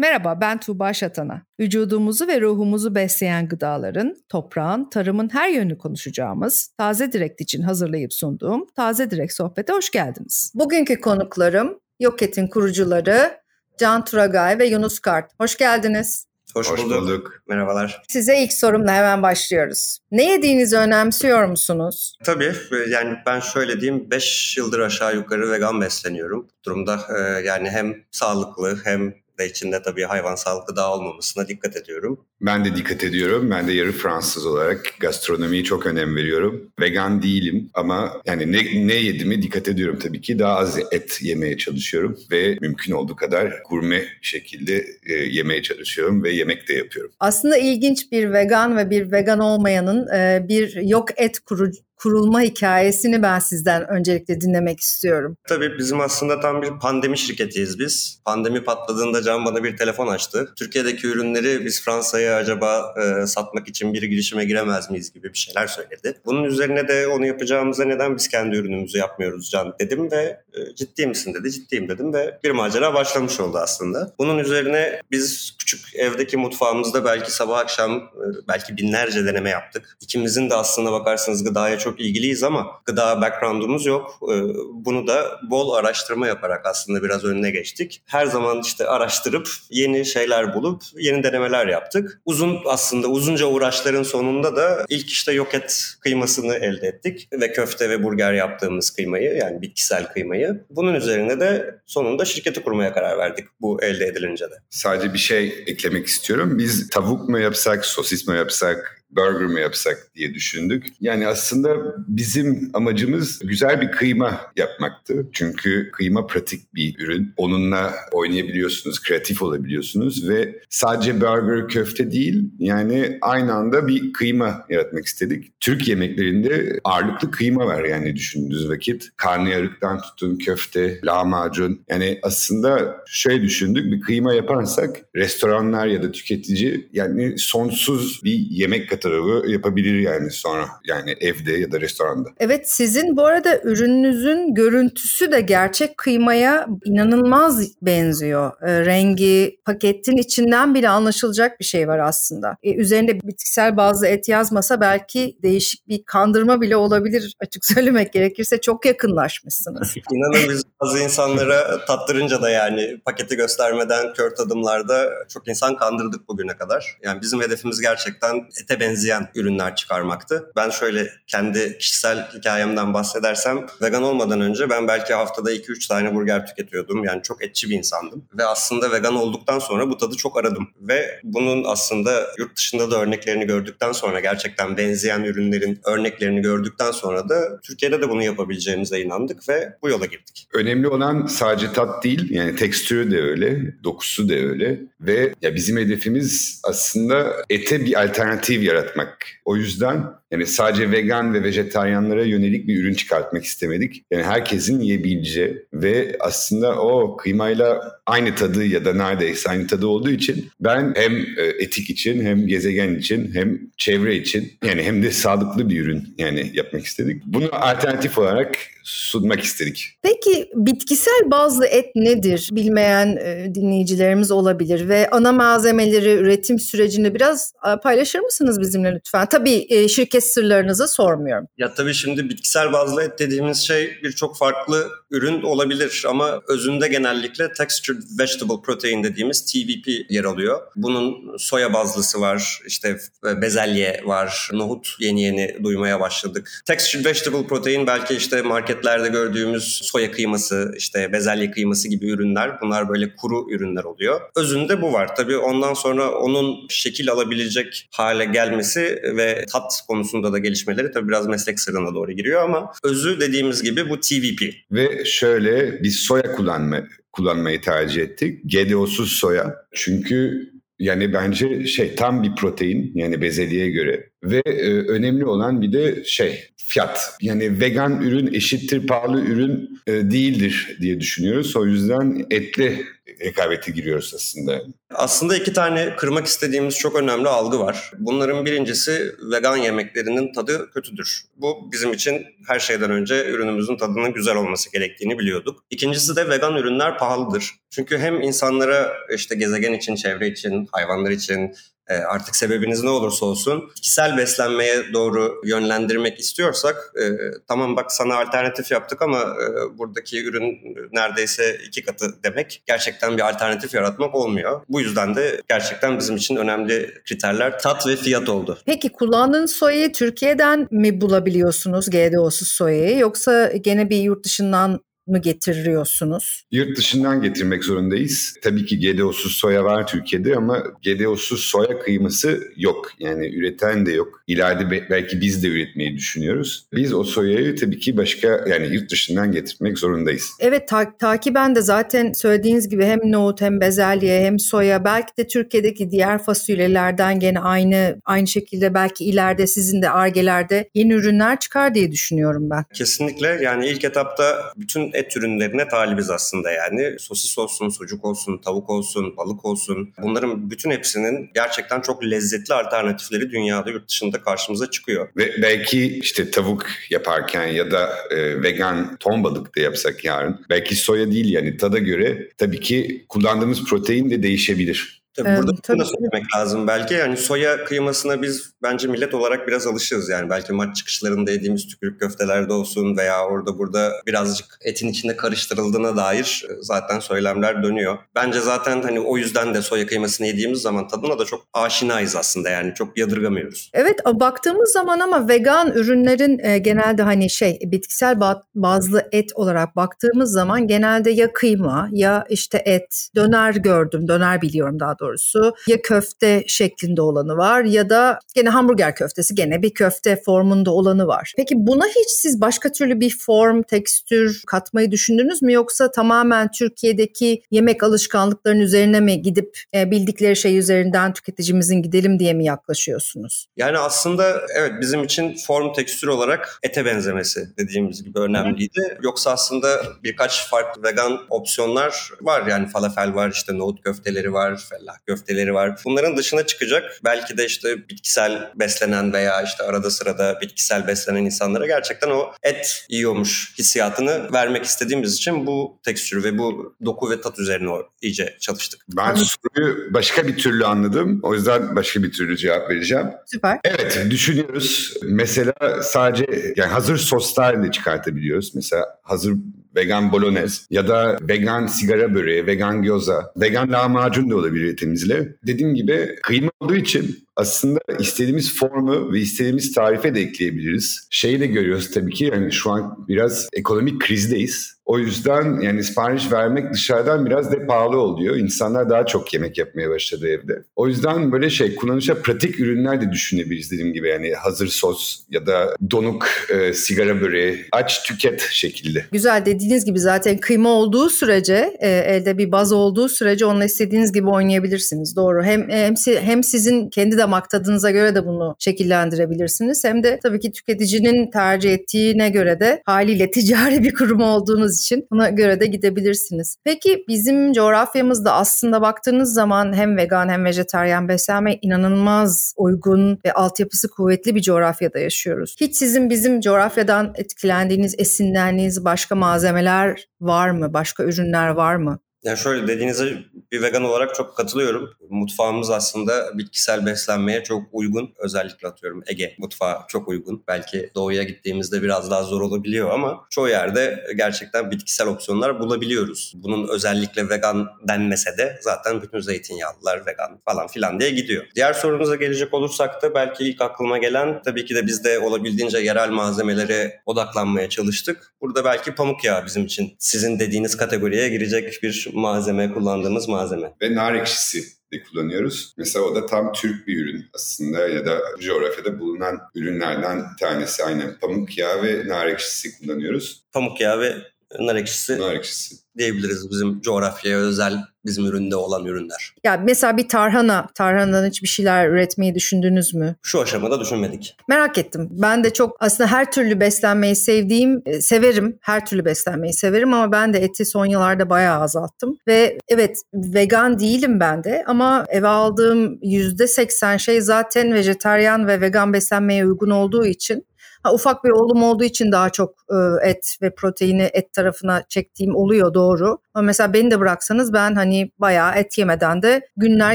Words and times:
Merhaba 0.00 0.40
ben 0.40 0.60
Tuğba 0.60 0.92
Şatana. 0.92 1.42
Vücudumuzu 1.60 2.28
ve 2.28 2.40
ruhumuzu 2.40 2.94
besleyen 2.94 3.48
gıdaların, 3.48 4.16
toprağın, 4.28 4.90
tarımın 4.90 5.28
her 5.32 5.48
yönünü 5.48 5.78
konuşacağımız 5.78 6.68
Taze 6.78 7.12
Direkt 7.12 7.40
için 7.40 7.62
hazırlayıp 7.62 8.12
sunduğum 8.12 8.66
Taze 8.76 9.10
Direkt 9.10 9.32
Sohbet'e 9.32 9.72
hoş 9.72 9.90
geldiniz. 9.90 10.52
Bugünkü 10.54 11.00
konuklarım 11.00 11.80
Yoket'in 12.00 12.46
kurucuları 12.46 13.40
Can 13.78 14.04
Turagay 14.04 14.58
ve 14.58 14.66
Yunus 14.66 14.98
Kart. 14.98 15.30
Hoş 15.40 15.56
geldiniz. 15.56 16.26
Hoş, 16.54 16.70
Hoş 16.70 16.80
bulduk. 16.80 17.02
bulduk. 17.02 17.42
Merhabalar. 17.48 18.02
Size 18.08 18.42
ilk 18.42 18.52
sorumla 18.52 18.92
hemen 18.92 19.22
başlıyoruz. 19.22 19.98
Ne 20.10 20.30
yediğinizi 20.30 20.76
önemsiyor 20.76 21.44
musunuz? 21.44 22.16
Tabii. 22.24 22.52
Yani 22.88 23.16
ben 23.26 23.40
şöyle 23.40 23.80
diyeyim. 23.80 24.10
5 24.10 24.56
yıldır 24.56 24.80
aşağı 24.80 25.14
yukarı 25.14 25.50
vegan 25.50 25.80
besleniyorum. 25.80 26.42
Bu 26.42 26.64
durumda 26.64 27.00
yani 27.44 27.70
hem 27.70 27.94
sağlıklı 28.10 28.78
hem 28.84 29.14
ve 29.40 29.48
içinde 29.48 29.82
tabii 29.82 30.02
hayvansal 30.02 30.66
gıda 30.66 30.92
olmamasına 30.92 31.48
dikkat 31.48 31.76
ediyorum. 31.76 32.20
Ben 32.40 32.64
de 32.64 32.76
dikkat 32.76 33.04
ediyorum. 33.04 33.50
Ben 33.50 33.68
de 33.68 33.72
yarı 33.72 33.92
Fransız 33.92 34.46
olarak 34.46 34.94
gastronomiyi 35.00 35.64
çok 35.64 35.86
önem 35.86 36.16
veriyorum. 36.16 36.70
Vegan 36.80 37.22
değilim 37.22 37.70
ama 37.74 38.12
yani 38.26 38.52
ne, 38.52 38.86
ne 38.86 38.94
yediğimi 38.94 39.42
dikkat 39.42 39.68
ediyorum 39.68 39.98
tabii 40.02 40.20
ki. 40.20 40.38
Daha 40.38 40.56
az 40.56 40.78
et 40.92 41.18
yemeye 41.22 41.56
çalışıyorum 41.56 42.18
ve 42.30 42.58
mümkün 42.60 42.92
olduğu 42.92 43.16
kadar 43.16 43.62
gurme 43.70 44.04
şekilde 44.22 44.86
e, 45.06 45.12
yemeye 45.12 45.62
çalışıyorum 45.62 46.24
ve 46.24 46.30
yemek 46.30 46.68
de 46.68 46.72
yapıyorum. 46.72 47.12
Aslında 47.20 47.56
ilginç 47.56 48.12
bir 48.12 48.32
vegan 48.32 48.76
ve 48.76 48.90
bir 48.90 49.12
vegan 49.12 49.38
olmayanın 49.38 50.08
e, 50.14 50.48
bir 50.48 50.76
yok 50.76 51.08
et 51.16 51.38
kurucu 51.40 51.89
kurulma 52.02 52.40
hikayesini 52.40 53.22
ben 53.22 53.38
sizden 53.38 53.88
öncelikle 53.88 54.40
dinlemek 54.40 54.80
istiyorum. 54.80 55.36
Tabii 55.48 55.78
bizim 55.78 56.00
aslında 56.00 56.40
tam 56.40 56.62
bir 56.62 56.78
pandemi 56.78 57.18
şirketiyiz 57.18 57.78
biz. 57.78 58.20
Pandemi 58.24 58.64
patladığında 58.64 59.22
Can 59.22 59.44
bana 59.44 59.64
bir 59.64 59.76
telefon 59.76 60.06
açtı. 60.06 60.52
Türkiye'deki 60.56 61.06
ürünleri 61.06 61.64
biz 61.64 61.82
Fransa'ya 61.82 62.36
acaba 62.36 62.94
e, 63.02 63.26
satmak 63.26 63.68
için 63.68 63.94
bir 63.94 64.02
girişime 64.02 64.44
giremez 64.44 64.90
miyiz 64.90 65.12
gibi 65.12 65.32
bir 65.32 65.38
şeyler 65.38 65.66
söyledi. 65.66 66.20
Bunun 66.26 66.44
üzerine 66.44 66.88
de 66.88 67.06
onu 67.06 67.26
yapacağımıza 67.26 67.84
neden 67.84 68.16
biz 68.16 68.28
kendi 68.28 68.56
ürünümüzü 68.56 68.98
yapmıyoruz 68.98 69.50
Can 69.50 69.74
dedim 69.80 70.10
ve 70.10 70.40
e, 70.52 70.74
ciddi 70.74 71.06
misin 71.06 71.34
dedi. 71.34 71.50
Ciddiyim 71.50 71.88
dedim 71.88 72.12
ve 72.14 72.38
bir 72.44 72.50
macera 72.50 72.94
başlamış 72.94 73.40
oldu 73.40 73.58
aslında. 73.58 74.12
Bunun 74.18 74.38
üzerine 74.38 75.00
biz 75.10 75.56
küçük 75.58 75.94
evdeki 75.94 76.36
mutfağımızda 76.36 77.04
belki 77.04 77.32
sabah 77.32 77.58
akşam 77.58 77.96
e, 77.96 78.24
belki 78.48 78.76
binlerce 78.76 79.24
deneme 79.24 79.50
yaptık. 79.50 79.96
İkimizin 80.00 80.50
de 80.50 80.54
aslında 80.54 80.92
bakarsanız 80.92 81.44
gıdaya 81.44 81.78
çok 81.78 81.89
çok 81.90 82.00
ilgiliyiz 82.00 82.42
ama 82.42 82.66
gıda 82.84 83.20
background'umuz 83.20 83.86
yok. 83.86 84.18
Ee, 84.22 84.42
bunu 84.72 85.06
da 85.06 85.40
bol 85.50 85.72
araştırma 85.72 86.26
yaparak 86.26 86.66
aslında 86.66 87.02
biraz 87.02 87.24
önüne 87.24 87.50
geçtik. 87.50 88.02
Her 88.06 88.26
zaman 88.26 88.60
işte 88.60 88.86
araştırıp 88.86 89.48
yeni 89.70 90.06
şeyler 90.06 90.54
bulup 90.54 90.82
yeni 90.98 91.22
denemeler 91.22 91.66
yaptık. 91.66 92.20
Uzun 92.24 92.58
aslında 92.66 93.08
uzunca 93.08 93.46
uğraşların 93.46 94.02
sonunda 94.02 94.56
da 94.56 94.84
ilk 94.88 95.08
işte 95.08 95.32
yoket 95.32 95.84
kıymasını 96.00 96.54
elde 96.54 96.86
ettik 96.86 97.28
ve 97.32 97.52
köfte 97.52 97.90
ve 97.90 98.02
burger 98.02 98.32
yaptığımız 98.32 98.90
kıymayı 98.90 99.36
yani 99.36 99.62
bitkisel 99.62 100.12
kıymayı. 100.12 100.64
Bunun 100.70 100.94
üzerine 100.94 101.40
de 101.40 101.74
sonunda 101.86 102.24
şirketi 102.24 102.62
kurmaya 102.62 102.92
karar 102.92 103.18
verdik 103.18 103.44
bu 103.60 103.82
elde 103.82 104.06
edilince 104.06 104.44
de. 104.44 104.54
Sadece 104.70 105.12
bir 105.14 105.18
şey 105.18 105.64
eklemek 105.66 106.06
istiyorum. 106.06 106.58
Biz 106.58 106.88
tavuk 106.88 107.28
mu 107.28 107.38
yapsak, 107.38 107.86
sosis 107.86 108.28
mi 108.28 108.36
yapsak, 108.36 108.99
burger 109.10 109.46
mı 109.46 109.60
yapsak 109.60 110.10
diye 110.14 110.34
düşündük. 110.34 110.86
Yani 111.00 111.26
aslında 111.26 111.76
bizim 112.08 112.70
amacımız 112.74 113.38
güzel 113.44 113.80
bir 113.80 113.90
kıyma 113.90 114.40
yapmaktı. 114.56 115.26
Çünkü 115.32 115.90
kıyma 115.92 116.26
pratik 116.26 116.74
bir 116.74 116.98
ürün. 116.98 117.34
Onunla 117.36 117.94
oynayabiliyorsunuz, 118.12 119.02
kreatif 119.02 119.42
olabiliyorsunuz 119.42 120.28
ve 120.28 120.58
sadece 120.68 121.20
burger, 121.20 121.68
köfte 121.68 122.12
değil 122.12 122.50
yani 122.58 123.18
aynı 123.22 123.54
anda 123.54 123.88
bir 123.88 124.12
kıyma 124.12 124.66
yaratmak 124.68 125.06
istedik. 125.06 125.60
Türk 125.60 125.88
yemeklerinde 125.88 126.80
ağırlıklı 126.84 127.30
kıyma 127.30 127.66
var 127.66 127.84
yani 127.84 128.16
düşündüğünüz 128.16 128.68
vakit. 128.68 129.08
Karnıyarıktan 129.16 130.00
tutun 130.00 130.38
köfte, 130.38 131.00
lahmacun. 131.04 131.80
Yani 131.88 132.18
aslında 132.22 132.96
şöyle 133.06 133.42
düşündük 133.42 133.92
bir 133.92 134.00
kıyma 134.00 134.34
yaparsak 134.34 134.96
restoranlar 135.16 135.86
ya 135.86 136.02
da 136.02 136.12
tüketici 136.12 136.88
yani 136.92 137.38
sonsuz 137.38 138.24
bir 138.24 138.46
yemek 138.50 138.90
tarafı 139.00 139.50
yapabilir 139.50 139.98
yani 139.98 140.30
sonra 140.30 140.68
yani 140.84 141.14
evde 141.20 141.52
ya 141.52 141.72
da 141.72 141.80
restoranda. 141.80 142.28
Evet 142.40 142.70
sizin 142.70 143.16
bu 143.16 143.24
arada 143.24 143.60
ürününüzün 143.62 144.54
görüntüsü 144.54 145.32
de 145.32 145.40
gerçek 145.40 145.96
kıymaya 145.96 146.66
inanılmaz 146.84 147.68
benziyor. 147.82 148.52
E, 148.62 148.84
rengi 148.84 149.58
paketin 149.64 150.16
içinden 150.16 150.74
bile 150.74 150.88
anlaşılacak 150.88 151.60
bir 151.60 151.64
şey 151.64 151.88
var 151.88 151.98
aslında. 151.98 152.56
E, 152.62 152.74
üzerinde 152.74 153.20
bitkisel 153.20 153.76
bazı 153.76 154.06
et 154.06 154.28
yazmasa 154.28 154.80
belki 154.80 155.36
değişik 155.42 155.88
bir 155.88 156.02
kandırma 156.06 156.60
bile 156.60 156.76
olabilir 156.76 157.34
açık 157.40 157.64
söylemek 157.74 158.12
gerekirse 158.12 158.60
çok 158.60 158.86
yakınlaşmışsınız. 158.86 159.96
İnanın 160.12 160.50
biz 160.50 160.62
bazı 160.80 160.98
insanlara 160.98 161.84
tattırınca 161.84 162.42
da 162.42 162.50
yani 162.50 163.00
paketi 163.04 163.36
göstermeden 163.36 164.12
kör 164.12 164.34
tadımlarda 164.34 165.10
çok 165.28 165.48
insan 165.48 165.76
kandırdık 165.76 166.28
bugüne 166.28 166.56
kadar. 166.56 166.98
Yani 167.02 167.20
bizim 167.20 167.40
hedefimiz 167.40 167.80
gerçekten 167.80 168.36
ete 168.62 168.80
benziyor 168.80 168.89
benzeyen 168.90 169.28
ürünler 169.34 169.76
çıkarmaktı. 169.76 170.52
Ben 170.56 170.70
şöyle 170.70 171.08
kendi 171.26 171.78
kişisel 171.78 172.28
hikayemden 172.34 172.94
bahsedersem 172.94 173.66
vegan 173.82 174.02
olmadan 174.02 174.40
önce 174.40 174.70
ben 174.70 174.88
belki 174.88 175.14
haftada 175.14 175.52
2-3 175.52 175.88
tane 175.88 176.14
burger 176.14 176.46
tüketiyordum. 176.46 177.04
Yani 177.04 177.22
çok 177.22 177.44
etçi 177.44 177.70
bir 177.70 177.74
insandım. 177.74 178.24
Ve 178.38 178.44
aslında 178.44 178.92
vegan 178.92 179.14
olduktan 179.14 179.58
sonra 179.58 179.90
bu 179.90 179.98
tadı 179.98 180.16
çok 180.16 180.38
aradım. 180.38 180.68
Ve 180.80 181.20
bunun 181.24 181.64
aslında 181.64 182.26
yurt 182.38 182.56
dışında 182.56 182.90
da 182.90 183.00
örneklerini 183.00 183.46
gördükten 183.46 183.92
sonra 183.92 184.20
gerçekten 184.20 184.76
benzeyen 184.76 185.24
ürünlerin 185.24 185.80
örneklerini 185.84 186.42
gördükten 186.42 186.90
sonra 186.90 187.28
da 187.28 187.60
Türkiye'de 187.62 188.02
de 188.02 188.08
bunu 188.08 188.22
yapabileceğimize 188.22 189.00
inandık 189.00 189.48
ve 189.48 189.72
bu 189.82 189.88
yola 189.88 190.06
girdik. 190.06 190.48
Önemli 190.52 190.88
olan 190.88 191.26
sadece 191.26 191.72
tat 191.72 192.04
değil 192.04 192.30
yani 192.30 192.56
tekstürü 192.56 193.10
de 193.10 193.20
öyle, 193.22 193.74
dokusu 193.84 194.28
da 194.28 194.34
öyle 194.34 194.80
ve 195.00 195.34
ya 195.42 195.54
bizim 195.54 195.76
hedefimiz 195.76 196.60
aslında 196.64 197.32
ete 197.50 197.84
bir 197.84 198.02
alternatif 198.02 198.62
yaratmak 198.62 198.79
yaratmak. 198.80 199.26
O 199.44 199.56
yüzden 199.56 200.04
yani 200.30 200.46
sadece 200.46 200.90
vegan 200.90 201.34
ve 201.34 201.42
vejetaryenlere 201.42 202.28
yönelik 202.28 202.68
bir 202.68 202.82
ürün 202.82 202.94
çıkartmak 202.94 203.44
istemedik. 203.44 204.04
Yani 204.10 204.22
herkesin 204.22 204.80
yiyebileceği 204.80 205.66
ve 205.72 206.16
aslında 206.20 206.82
o 206.82 207.16
kıymayla 207.16 207.99
aynı 208.10 208.34
tadı 208.34 208.64
ya 208.64 208.84
da 208.84 208.94
neredeyse 208.94 209.50
aynı 209.50 209.66
tadı 209.66 209.86
olduğu 209.86 210.10
için 210.10 210.50
ben 210.60 210.94
hem 210.96 211.16
e, 211.16 211.42
etik 211.58 211.90
için 211.90 212.24
hem 212.24 212.46
gezegen 212.46 212.94
için 212.94 213.30
hem 213.34 213.60
çevre 213.76 214.16
için 214.16 214.52
yani 214.64 214.82
hem 214.82 215.02
de 215.02 215.10
sağlıklı 215.10 215.68
bir 215.68 215.80
ürün 215.80 216.14
yani 216.18 216.50
yapmak 216.54 216.84
istedik. 216.84 217.22
Bunu 217.26 217.48
alternatif 217.52 218.18
olarak 218.18 218.56
sunmak 218.84 219.40
istedik. 219.40 219.98
Peki 220.02 220.50
bitkisel 220.54 221.30
bazlı 221.30 221.66
et 221.66 221.96
nedir? 221.96 222.48
Bilmeyen 222.52 223.16
e, 223.16 223.54
dinleyicilerimiz 223.54 224.30
olabilir 224.30 224.88
ve 224.88 225.10
ana 225.10 225.32
malzemeleri 225.32 226.12
üretim 226.12 226.58
sürecini 226.58 227.14
biraz 227.14 227.52
e, 227.66 227.80
paylaşır 227.80 228.18
mısınız 228.18 228.60
bizimle 228.60 228.94
lütfen? 228.94 229.26
Tabii 229.26 229.66
e, 229.68 229.88
şirket 229.88 230.24
sırlarınızı 230.24 230.88
sormuyorum. 230.88 231.46
Ya 231.58 231.74
tabii 231.74 231.94
şimdi 231.94 232.28
bitkisel 232.28 232.72
bazlı 232.72 233.02
et 233.02 233.18
dediğimiz 233.18 233.58
şey 233.58 233.98
birçok 234.02 234.36
farklı 234.36 234.88
ürün 235.10 235.42
olabilir 235.42 236.04
ama 236.08 236.42
özünde 236.48 236.88
genellikle 236.88 237.52
textured 237.52 238.02
vegetable 238.18 238.62
protein 238.62 239.04
dediğimiz 239.04 239.44
TVP 239.44 240.10
yer 240.10 240.24
alıyor. 240.24 240.60
Bunun 240.76 241.36
soya 241.38 241.72
bazlısı 241.72 242.20
var, 242.20 242.60
işte 242.66 242.98
bezelye 243.24 244.00
var, 244.04 244.50
nohut 244.52 244.96
yeni 244.98 245.22
yeni 245.22 245.56
duymaya 245.64 246.00
başladık. 246.00 246.62
Textured 246.66 247.04
vegetable 247.04 247.46
protein 247.46 247.86
belki 247.86 248.14
işte 248.14 248.42
marketlerde 248.42 249.08
gördüğümüz 249.08 249.80
soya 249.82 250.10
kıyması, 250.10 250.74
işte 250.76 251.12
bezelye 251.12 251.50
kıyması 251.50 251.88
gibi 251.88 252.10
ürünler. 252.10 252.60
Bunlar 252.60 252.88
böyle 252.88 253.16
kuru 253.16 253.52
ürünler 253.52 253.84
oluyor. 253.84 254.20
Özünde 254.36 254.82
bu 254.82 254.92
var. 254.92 255.16
Tabii 255.16 255.36
ondan 255.36 255.74
sonra 255.74 256.10
onun 256.10 256.68
şekil 256.68 257.10
alabilecek 257.10 257.88
hale 257.90 258.24
gelmesi 258.24 258.80
ve 259.16 259.44
tat 259.52 259.72
konusunda 259.88 260.32
da 260.32 260.38
gelişmeleri 260.38 260.92
tabii 260.92 261.08
biraz 261.08 261.26
meslek 261.26 261.60
sırrına 261.60 261.94
doğru 261.94 262.12
giriyor 262.12 262.42
ama 262.42 262.72
özü 262.84 263.20
dediğimiz 263.20 263.62
gibi 263.62 263.90
bu 263.90 264.00
TVP. 264.00 264.54
Ve 264.72 264.99
şöyle 265.04 265.82
biz 265.82 265.96
soya 265.96 266.32
kullanma, 266.32 266.86
kullanmayı 267.12 267.60
tercih 267.60 268.02
ettik. 268.02 268.40
GDO'suz 268.44 269.12
soya. 269.12 269.54
Çünkü 269.74 270.50
yani 270.78 271.12
bence 271.12 271.66
şey 271.66 271.94
tam 271.94 272.22
bir 272.22 272.34
protein 272.34 272.92
yani 272.94 273.22
bezelyeye 273.22 273.70
göre 273.70 274.10
ve 274.24 274.42
e, 274.46 274.70
önemli 274.70 275.24
olan 275.24 275.62
bir 275.62 275.72
de 275.72 276.04
şey 276.04 276.50
fiyat. 276.56 277.12
Yani 277.22 277.60
vegan 277.60 278.02
ürün 278.02 278.34
eşittir 278.34 278.86
pahalı 278.86 279.20
ürün 279.20 279.80
e, 279.86 279.92
değildir 279.92 280.76
diye 280.80 281.00
düşünüyoruz. 281.00 281.56
O 281.56 281.66
yüzden 281.66 282.26
etli 282.30 282.84
rekabete 283.20 283.72
giriyoruz 283.72 284.12
aslında. 284.14 284.62
Aslında 284.94 285.36
iki 285.36 285.52
tane 285.52 285.96
kırmak 285.96 286.26
istediğimiz 286.26 286.78
çok 286.78 286.96
önemli 286.96 287.28
algı 287.28 287.60
var. 287.60 287.90
Bunların 287.98 288.46
birincisi 288.46 289.14
vegan 289.32 289.56
yemeklerinin 289.56 290.32
tadı 290.32 290.70
kötüdür. 290.70 291.22
Bu 291.36 291.72
bizim 291.72 291.92
için 291.92 292.26
her 292.48 292.58
şeyden 292.58 292.90
önce 292.90 293.26
ürünümüzün 293.26 293.76
tadının 293.76 294.12
güzel 294.12 294.36
olması 294.36 294.72
gerektiğini 294.72 295.18
biliyorduk. 295.18 295.64
İkincisi 295.70 296.16
de 296.16 296.28
vegan 296.28 296.56
ürünler 296.56 296.98
pahalıdır. 296.98 297.50
Çünkü 297.70 297.98
hem 297.98 298.20
insanlara 298.20 298.92
işte 299.14 299.34
gezegen 299.34 299.72
için, 299.72 299.94
çevre 299.94 300.28
için, 300.28 300.68
hayvanlar 300.72 301.10
için, 301.10 301.54
artık 301.94 302.36
sebebiniz 302.36 302.82
ne 302.82 302.90
olursa 302.90 303.26
olsun 303.26 303.70
kişisel 303.82 304.16
beslenmeye 304.16 304.92
doğru 304.92 305.40
yönlendirmek 305.44 306.18
istiyorsak 306.18 306.92
e, 307.02 307.04
tamam 307.48 307.76
bak 307.76 307.92
sana 307.92 308.16
alternatif 308.16 308.70
yaptık 308.70 309.02
ama 309.02 309.18
e, 309.18 309.78
buradaki 309.78 310.24
ürün 310.24 310.58
neredeyse 310.92 311.58
iki 311.66 311.82
katı 311.82 312.06
demek 312.24 312.62
gerçekten 312.66 313.16
bir 313.16 313.28
alternatif 313.28 313.74
yaratmak 313.74 314.14
olmuyor. 314.14 314.60
Bu 314.68 314.80
yüzden 314.80 315.14
de 315.14 315.42
gerçekten 315.48 315.98
bizim 315.98 316.16
için 316.16 316.36
önemli 316.36 316.94
kriterler 317.08 317.58
tat 317.58 317.86
ve 317.86 317.96
fiyat 317.96 318.28
oldu. 318.28 318.58
Peki 318.66 318.88
kullandığınız 318.92 319.52
soyayı 319.52 319.92
Türkiye'den 319.92 320.68
mi 320.70 321.00
bulabiliyorsunuz 321.00 321.90
GDO'suz 321.90 322.48
soyayı 322.48 322.98
yoksa 322.98 323.52
gene 323.52 323.90
bir 323.90 323.96
yurt 323.96 324.24
dışından 324.24 324.80
mı 325.10 325.18
getiriyorsunuz? 325.18 326.44
Yurt 326.52 326.76
dışından 326.78 327.22
getirmek 327.22 327.64
zorundayız. 327.64 328.34
Tabii 328.42 328.66
ki 328.66 328.78
GDO'suz 328.80 329.32
soya 329.32 329.64
var 329.64 329.86
Türkiye'de 329.86 330.36
ama 330.36 330.64
GDO'suz 330.84 331.40
soya 331.40 331.78
kıyması 331.78 332.40
yok. 332.56 332.90
Yani 332.98 333.26
üreten 333.34 333.86
de 333.86 333.92
yok. 333.92 334.22
İleride 334.26 334.86
belki 334.90 335.20
biz 335.20 335.42
de 335.42 335.48
üretmeyi 335.48 335.96
düşünüyoruz. 335.96 336.64
Biz 336.72 336.94
o 336.94 337.04
soyayı 337.04 337.56
tabii 337.56 337.78
ki 337.78 337.96
başka 337.96 338.44
yani 338.48 338.74
yurt 338.74 338.90
dışından 338.90 339.32
getirmek 339.32 339.78
zorundayız. 339.78 340.30
Evet 340.40 340.68
ta- 340.68 340.96
takiben 340.98 341.54
de 341.54 341.62
zaten 341.62 342.12
söylediğiniz 342.12 342.68
gibi 342.68 342.84
hem 342.84 342.98
nohut 343.04 343.40
hem 343.40 343.60
bezelye 343.60 344.20
hem 344.20 344.38
soya 344.38 344.84
belki 344.84 345.16
de 345.18 345.26
Türkiye'deki 345.26 345.90
diğer 345.90 346.22
fasulyelerden 346.24 347.20
gene 347.20 347.40
aynı 347.40 348.00
aynı 348.04 348.26
şekilde 348.26 348.74
belki 348.74 349.04
ileride 349.04 349.46
sizin 349.46 349.82
de 349.82 349.90
argelerde 349.90 350.70
yeni 350.74 350.92
ürünler 350.92 351.40
çıkar 351.40 351.74
diye 351.74 351.92
düşünüyorum 351.92 352.50
ben. 352.50 352.64
Kesinlikle 352.74 353.38
yani 353.42 353.66
ilk 353.68 353.84
etapta 353.84 354.52
bütün 354.56 354.90
et 355.00 355.16
ürünlerine 355.16 355.68
talibiz 355.68 356.10
aslında 356.10 356.50
yani. 356.50 356.96
Sosis 356.98 357.38
olsun, 357.38 357.68
sucuk 357.68 358.04
olsun, 358.04 358.38
tavuk 358.38 358.70
olsun, 358.70 359.16
balık 359.16 359.44
olsun. 359.44 359.94
Bunların 360.02 360.50
bütün 360.50 360.70
hepsinin 360.70 361.30
gerçekten 361.34 361.80
çok 361.80 362.04
lezzetli 362.04 362.54
alternatifleri 362.54 363.30
dünyada 363.30 363.70
yurt 363.70 363.88
dışında 363.88 364.22
karşımıza 364.22 364.70
çıkıyor. 364.70 365.08
Ve 365.16 365.42
belki 365.42 365.98
işte 365.98 366.30
tavuk 366.30 366.66
yaparken 366.90 367.46
ya 367.46 367.70
da 367.70 367.90
e, 368.10 368.42
vegan 368.42 368.96
ton 369.00 369.24
balık 369.24 369.56
da 369.56 369.60
yapsak 369.60 370.04
yarın. 370.04 370.40
Belki 370.50 370.76
soya 370.76 371.12
değil 371.12 371.32
yani 371.32 371.56
tada 371.56 371.78
göre 371.78 372.28
tabii 372.38 372.60
ki 372.60 373.04
kullandığımız 373.08 373.64
protein 373.64 374.10
de 374.10 374.22
değişebilir. 374.22 374.99
Tabii 375.16 375.28
evet, 375.28 375.38
burada 375.38 375.52
tabii. 375.62 375.84
söylemek 375.84 376.36
lazım 376.36 376.66
belki. 376.66 376.94
Yani 376.94 377.16
soya 377.16 377.64
kıymasına 377.64 378.22
biz 378.22 378.52
bence 378.62 378.88
millet 378.88 379.14
olarak 379.14 379.48
biraz 379.48 379.66
alışığız. 379.66 380.08
Yani 380.08 380.30
belki 380.30 380.52
maç 380.52 380.76
çıkışlarında 380.76 381.30
yediğimiz 381.30 381.66
tükürük 381.66 382.00
köftelerde 382.00 382.52
olsun 382.52 382.96
veya 382.96 383.26
orada 383.26 383.58
burada 383.58 383.92
birazcık 384.06 384.58
etin 384.64 384.88
içinde 384.88 385.16
karıştırıldığına 385.16 385.96
dair 385.96 386.46
zaten 386.60 387.00
söylemler 387.00 387.62
dönüyor. 387.62 387.98
Bence 388.14 388.40
zaten 388.40 388.82
hani 388.82 389.00
o 389.00 389.16
yüzden 389.16 389.54
de 389.54 389.62
soya 389.62 389.86
kıymasını 389.86 390.26
yediğimiz 390.26 390.62
zaman 390.62 390.88
tadına 390.88 391.18
da 391.18 391.24
çok 391.24 391.46
aşinayız 391.52 392.16
aslında 392.16 392.50
yani 392.50 392.74
çok 392.74 392.98
yadırgamıyoruz. 392.98 393.70
Evet 393.74 394.04
baktığımız 394.06 394.72
zaman 394.72 395.00
ama 395.00 395.28
vegan 395.28 395.72
ürünlerin 395.72 396.38
e, 396.38 396.58
genelde 396.58 397.02
hani 397.02 397.30
şey 397.30 397.58
bitkisel 397.62 398.20
bazlı 398.54 399.08
et 399.12 399.30
olarak 399.34 399.76
baktığımız 399.76 400.32
zaman 400.32 400.66
genelde 400.66 401.10
ya 401.10 401.32
kıyma 401.32 401.88
ya 401.92 402.24
işte 402.28 402.62
et, 402.64 403.08
döner 403.16 403.54
gördüm, 403.54 404.08
döner 404.08 404.42
biliyorum 404.42 404.80
daha 404.80 404.99
doğrusu. 405.00 405.54
Ya 405.66 405.82
köfte 405.82 406.44
şeklinde 406.46 407.02
olanı 407.02 407.36
var 407.36 407.64
ya 407.64 407.90
da 407.90 408.18
gene 408.34 408.48
hamburger 408.48 408.94
köftesi 408.94 409.34
gene 409.34 409.62
bir 409.62 409.74
köfte 409.74 410.22
formunda 410.24 410.70
olanı 410.70 411.06
var. 411.06 411.32
Peki 411.36 411.54
buna 411.56 411.84
hiç 411.86 412.10
siz 412.10 412.40
başka 412.40 412.72
türlü 412.72 413.00
bir 413.00 413.18
form, 413.18 413.62
tekstür 413.62 414.42
katmayı 414.46 414.90
düşündünüz 414.90 415.42
mü 415.42 415.52
yoksa 415.52 415.90
tamamen 415.90 416.50
Türkiye'deki 416.50 417.42
yemek 417.50 417.82
alışkanlıklarının 417.82 418.60
üzerine 418.60 419.00
mi 419.00 419.22
gidip 419.22 419.58
e, 419.74 419.90
bildikleri 419.90 420.36
şey 420.36 420.58
üzerinden 420.58 421.12
tüketicimizin 421.12 421.82
gidelim 421.82 422.18
diye 422.18 422.32
mi 422.32 422.44
yaklaşıyorsunuz? 422.44 423.46
Yani 423.56 423.78
aslında 423.78 424.40
evet 424.56 424.72
bizim 424.80 425.04
için 425.04 425.36
form 425.46 425.72
tekstür 425.72 426.08
olarak 426.08 426.58
ete 426.62 426.84
benzemesi 426.84 427.48
dediğimiz 427.58 428.04
gibi 428.04 428.18
önemliydi. 428.18 428.98
Yoksa 429.02 429.30
aslında 429.30 429.68
birkaç 430.02 430.48
farklı 430.48 430.82
vegan 430.82 431.18
opsiyonlar 431.30 432.10
var. 432.20 432.46
Yani 432.46 432.68
falafel 432.68 433.14
var, 433.14 433.30
işte 433.30 433.58
nohut 433.58 433.82
köfteleri 433.82 434.32
var, 434.32 434.66
fellah 434.90 435.06
köfteleri 435.06 435.54
var. 435.54 435.80
Bunların 435.84 436.16
dışına 436.16 436.46
çıkacak 436.46 437.00
belki 437.04 437.38
de 437.38 437.46
işte 437.46 437.88
bitkisel 437.88 438.52
beslenen 438.54 439.12
veya 439.12 439.42
işte 439.42 439.64
arada 439.64 439.90
sırada 439.90 440.38
bitkisel 440.42 440.86
beslenen 440.86 441.24
insanlara 441.24 441.66
gerçekten 441.66 442.10
o 442.10 442.32
et 442.42 442.86
yiyormuş 442.88 443.54
hissiyatını 443.58 444.32
vermek 444.32 444.64
istediğimiz 444.64 445.14
için 445.14 445.46
bu 445.46 445.80
tekstür 445.84 446.24
ve 446.24 446.38
bu 446.38 446.76
doku 446.84 447.10
ve 447.10 447.20
tat 447.20 447.38
üzerine 447.38 447.70
iyice 448.02 448.36
çalıştık. 448.40 448.80
Ben 448.96 449.14
soruyu 449.14 449.94
başka 449.94 450.26
bir 450.26 450.36
türlü 450.36 450.64
anladım. 450.64 451.20
O 451.22 451.34
yüzden 451.34 451.76
başka 451.76 452.02
bir 452.02 452.12
türlü 452.12 452.36
cevap 452.36 452.70
vereceğim. 452.70 453.06
Süper. 453.26 453.58
Evet 453.64 454.06
düşünüyoruz. 454.10 454.94
Mesela 455.02 455.54
sadece 455.82 456.26
yani 456.56 456.72
hazır 456.72 456.96
soslar 456.96 457.62
da 457.62 457.70
çıkartabiliyoruz. 457.70 458.54
Mesela 458.54 458.84
hazır 459.02 459.34
vegan 459.76 460.12
bolognese 460.12 460.62
ya 460.70 460.88
da 460.88 461.18
vegan 461.22 461.66
sigara 461.66 462.14
böreği, 462.14 462.46
vegan 462.46 462.82
gyoza, 462.82 463.32
vegan 463.36 463.72
lahmacun 463.72 464.30
da 464.30 464.36
olabilir 464.36 464.72
etimizle. 464.72 465.36
Dediğim 465.46 465.74
gibi 465.74 466.16
kıyma 466.22 466.50
olduğu 466.60 466.74
için 466.74 467.28
aslında 467.40 467.80
istediğimiz 467.98 468.58
formu 468.58 469.12
ve 469.12 469.20
istediğimiz 469.20 469.72
tarife 469.72 470.14
de 470.14 470.20
ekleyebiliriz. 470.20 471.08
Şeyi 471.10 471.40
de 471.40 471.46
görüyoruz 471.46 471.90
tabii 471.90 472.12
ki 472.12 472.24
yani 472.24 472.52
şu 472.52 472.70
an 472.70 473.04
biraz 473.08 473.48
ekonomik 473.52 474.00
krizdeyiz. 474.00 474.80
O 474.90 474.98
yüzden 474.98 475.60
yani 475.60 475.84
sipariş 475.84 476.32
vermek 476.32 476.72
dışarıdan 476.74 477.26
biraz 477.26 477.52
da 477.52 477.66
pahalı 477.66 477.96
oluyor. 477.96 478.36
İnsanlar 478.36 478.90
daha 478.90 479.06
çok 479.06 479.34
yemek 479.34 479.58
yapmaya 479.58 479.90
başladı 479.90 480.28
evde. 480.28 480.62
O 480.76 480.88
yüzden 480.88 481.32
böyle 481.32 481.50
şey 481.50 481.76
kullanışa 481.76 482.14
pratik 482.22 482.60
ürünler 482.60 483.00
de 483.00 483.12
düşünebiliriz 483.12 483.70
dediğim 483.70 483.92
gibi. 483.92 484.08
Yani 484.08 484.32
hazır 484.34 484.68
sos 484.68 485.20
ya 485.30 485.46
da 485.46 485.76
donuk 485.90 486.26
e, 486.48 486.72
sigara 486.72 487.20
böreği 487.20 487.64
aç 487.72 488.02
tüket 488.02 488.40
şekilde. 488.50 489.04
Güzel 489.12 489.46
dediğiniz 489.46 489.84
gibi 489.84 490.00
zaten 490.00 490.38
kıyma 490.38 490.68
olduğu 490.68 491.10
sürece 491.10 491.76
e, 491.80 491.88
elde 491.88 492.38
bir 492.38 492.52
baz 492.52 492.72
olduğu 492.72 493.08
sürece 493.08 493.46
onunla 493.46 493.64
istediğiniz 493.64 494.12
gibi 494.12 494.28
oynayabilirsiniz. 494.28 495.16
Doğru. 495.16 495.42
Hem 495.42 495.68
hem, 495.68 495.94
hem 496.06 496.42
sizin 496.42 496.88
kendi 496.88 497.16
damak 497.30 497.50
tadınıza 497.50 497.90
göre 497.90 498.14
de 498.14 498.26
bunu 498.26 498.56
şekillendirebilirsiniz. 498.58 499.84
Hem 499.84 500.02
de 500.02 500.18
tabii 500.22 500.40
ki 500.40 500.52
tüketicinin 500.52 501.30
tercih 501.30 501.74
ettiğine 501.74 502.30
göre 502.30 502.60
de 502.60 502.82
haliyle 502.86 503.30
ticari 503.30 503.82
bir 503.82 503.94
kurum 503.94 504.20
olduğunuz 504.20 504.80
için 504.80 505.06
buna 505.10 505.28
göre 505.28 505.60
de 505.60 505.66
gidebilirsiniz. 505.66 506.56
Peki 506.64 507.04
bizim 507.08 507.52
coğrafyamızda 507.52 508.32
aslında 508.32 508.82
baktığınız 508.82 509.34
zaman 509.34 509.72
hem 509.76 509.96
vegan 509.96 510.28
hem 510.28 510.44
vejeteryan 510.44 511.08
beslenme 511.08 511.58
inanılmaz 511.62 512.54
uygun 512.56 513.18
ve 513.24 513.32
altyapısı 513.32 513.90
kuvvetli 513.90 514.34
bir 514.34 514.42
coğrafyada 514.42 514.98
yaşıyoruz. 514.98 515.56
Hiç 515.60 515.76
sizin 515.76 516.10
bizim 516.10 516.40
coğrafyadan 516.40 517.12
etkilendiğiniz, 517.16 517.94
esinlendiğiniz 517.98 518.84
başka 518.84 519.14
malzemeler 519.14 520.06
var 520.20 520.50
mı? 520.50 520.72
Başka 520.74 521.04
ürünler 521.04 521.48
var 521.48 521.76
mı? 521.76 521.98
Yani 522.24 522.38
şöyle 522.38 522.68
dediğinize 522.68 523.18
bir 523.52 523.62
vegan 523.62 523.84
olarak 523.84 524.14
çok 524.14 524.36
katılıyorum. 524.36 524.90
Mutfağımız 525.10 525.70
aslında 525.70 526.38
bitkisel 526.38 526.86
beslenmeye 526.86 527.42
çok 527.42 527.62
uygun. 527.72 528.14
Özellikle 528.18 528.68
atıyorum 528.68 529.02
Ege 529.06 529.34
mutfağı 529.38 529.78
çok 529.88 530.08
uygun. 530.08 530.44
Belki 530.48 530.90
doğuya 530.94 531.22
gittiğimizde 531.22 531.82
biraz 531.82 532.10
daha 532.10 532.22
zor 532.22 532.40
olabiliyor 532.40 532.90
ama 532.90 533.26
çoğu 533.30 533.48
yerde 533.48 534.04
gerçekten 534.16 534.70
bitkisel 534.70 535.06
opsiyonlar 535.06 535.60
bulabiliyoruz. 535.60 536.32
Bunun 536.36 536.68
özellikle 536.68 537.28
vegan 537.28 537.68
denmese 537.88 538.38
de 538.38 538.58
zaten 538.60 539.02
bütün 539.02 539.20
zeytinyağlılar 539.20 540.06
vegan 540.06 540.40
falan 540.44 540.66
filan 540.66 541.00
diye 541.00 541.10
gidiyor. 541.10 541.44
Diğer 541.54 541.72
sorunuza 541.72 542.16
gelecek 542.16 542.54
olursak 542.54 543.02
da 543.02 543.14
belki 543.14 543.44
ilk 543.44 543.60
aklıma 543.60 543.98
gelen 543.98 544.42
tabii 544.42 544.64
ki 544.64 544.74
de 544.74 544.86
biz 544.86 545.04
de 545.04 545.18
olabildiğince 545.18 545.78
yerel 545.78 546.10
malzemelere 546.10 547.00
odaklanmaya 547.06 547.68
çalıştık. 547.68 548.34
Burada 548.40 548.64
belki 548.64 548.94
pamuk 548.94 549.24
yağı 549.24 549.46
bizim 549.46 549.64
için 549.64 549.94
sizin 549.98 550.38
dediğiniz 550.38 550.76
kategoriye 550.76 551.28
girecek 551.28 551.78
bir 551.82 552.09
malzeme, 552.14 552.72
kullandığımız 552.72 553.28
malzeme. 553.28 553.74
Ve 553.82 553.94
nar 553.94 554.14
ekşisi 554.14 554.80
de 554.92 555.02
kullanıyoruz. 555.02 555.74
Mesela 555.76 556.04
o 556.04 556.14
da 556.14 556.26
tam 556.26 556.52
Türk 556.52 556.86
bir 556.86 557.04
ürün 557.04 557.24
aslında 557.34 557.88
ya 557.88 558.06
da 558.06 558.18
coğrafyada 558.40 559.00
bulunan 559.00 559.38
ürünlerden 559.54 560.18
bir 560.18 560.46
tanesi 560.46 560.84
aynen. 560.84 561.18
Pamuk 561.20 561.58
yağı 561.58 561.82
ve 561.82 562.08
nar 562.08 562.26
ekşisi 562.26 562.78
kullanıyoruz. 562.78 563.44
Pamuk 563.52 563.80
yağı 563.80 564.00
ve 564.00 564.14
nar 564.58 564.76
ekşisi, 564.76 565.18
nar 565.18 565.34
ekşisi 565.34 565.76
diyebiliriz 565.98 566.50
bizim 566.50 566.80
coğrafyaya 566.80 567.38
özel 567.38 567.84
bizim 568.04 568.26
üründe 568.26 568.56
olan 568.56 568.84
ürünler. 568.84 569.34
Ya 569.44 569.62
mesela 569.64 569.96
bir 569.96 570.08
tarhana, 570.08 570.66
tarhanadan 570.74 571.26
hiçbir 571.26 571.48
şeyler 571.48 571.88
üretmeyi 571.88 572.34
düşündünüz 572.34 572.94
mü? 572.94 573.16
Şu 573.22 573.40
aşamada 573.40 573.80
düşünmedik. 573.80 574.36
Merak 574.48 574.78
ettim. 574.78 575.08
Ben 575.10 575.44
de 575.44 575.52
çok 575.52 575.76
aslında 575.80 576.12
her 576.12 576.32
türlü 576.32 576.60
beslenmeyi 576.60 577.16
sevdiğim, 577.16 577.82
e, 577.86 578.00
severim. 578.00 578.58
Her 578.60 578.86
türlü 578.86 579.04
beslenmeyi 579.04 579.52
severim 579.52 579.94
ama 579.94 580.12
ben 580.12 580.34
de 580.34 580.38
eti 580.38 580.64
son 580.64 580.86
yıllarda 580.86 581.30
bayağı 581.30 581.60
azalttım. 581.60 582.16
Ve 582.26 582.58
evet 582.68 582.98
vegan 583.14 583.78
değilim 583.78 584.20
ben 584.20 584.44
de 584.44 584.64
ama 584.66 585.06
eve 585.08 585.28
aldığım 585.28 585.98
%80 586.02 586.98
şey 586.98 587.20
zaten 587.20 587.74
vejetaryen 587.74 588.46
ve 588.46 588.60
vegan 588.60 588.92
beslenmeye 588.92 589.46
uygun 589.46 589.70
olduğu 589.70 590.06
için 590.06 590.46
Ha, 590.82 590.92
ufak 590.94 591.24
bir 591.24 591.30
oğlum 591.30 591.62
olduğu 591.62 591.84
için 591.84 592.12
daha 592.12 592.30
çok 592.30 592.54
e, 592.70 593.08
et 593.10 593.36
ve 593.42 593.54
proteini 593.54 594.10
et 594.12 594.32
tarafına 594.32 594.82
çektiğim 594.88 595.36
oluyor 595.36 595.74
doğru. 595.74 596.18
Ama 596.40 596.46
mesela 596.46 596.72
beni 596.72 596.90
de 596.90 597.00
bıraksanız 597.00 597.52
ben 597.52 597.74
hani 597.74 598.10
bayağı 598.18 598.54
et 598.54 598.78
yemeden 598.78 599.22
de 599.22 599.48
günler 599.56 599.94